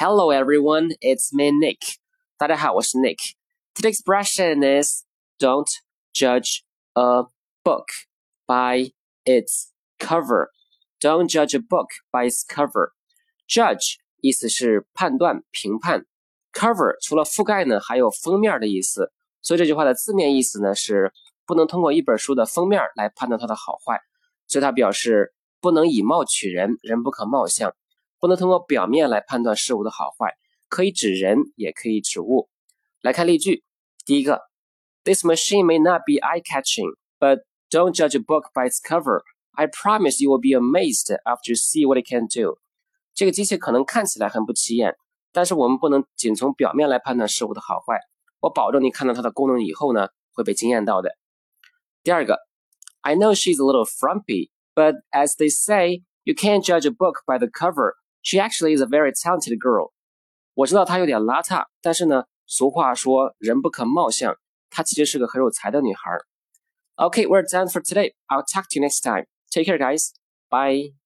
[0.00, 1.96] Hello everyone, it's me Nick.
[2.36, 3.16] 大家好，我是 Nick.
[3.74, 5.04] Today's expression is
[5.38, 5.66] don't
[6.12, 6.60] judge
[6.92, 7.24] a
[7.64, 7.86] book
[8.46, 8.92] by
[9.24, 10.50] its cover.
[11.00, 12.90] Don't judge a book by its cover.
[13.48, 16.04] Judge 意思是判断、评判。
[16.52, 19.10] Cover 除了覆盖呢，还有封面的意思。
[19.40, 21.12] 所以这句话的字面意思呢是
[21.46, 24.00] 不能通过一本书的封面来判断它的好坏。
[24.46, 27.74] 所以它表示不能以貌取人，人不可貌相。
[28.20, 30.34] 不能通过表面来判断事物的好坏，
[30.68, 32.48] 可以指人，也可以指物。
[33.02, 33.62] 来看例句，
[34.04, 34.40] 第一个，
[35.04, 39.22] This machine may not be eye-catching, but don't judge a book by its cover.
[39.52, 42.58] I promise you will be amazed after you see what it can do.
[43.14, 44.96] 这个机器可能看起来很不起眼，
[45.32, 48.00] 但是我们不能仅从表面来判断事物的好坏。
[48.40, 51.16] 我保证你看到它的功能以后呢，会被惊艳到的。
[52.02, 52.38] 第二个，
[53.00, 57.38] I know she's a little frumpy, but as they say, you can't judge a book by
[57.38, 57.94] the cover.
[58.22, 59.92] She actually is a very talented girl。
[60.54, 64.36] 我知道她有点邋遢，但是呢，俗话说人不可貌相，
[64.70, 66.10] 她其实是个很有才的女孩。
[66.96, 68.14] Okay, we're done for today.
[68.28, 69.26] I'll talk to you next time.
[69.50, 70.12] Take care, guys.
[70.48, 70.99] Bye.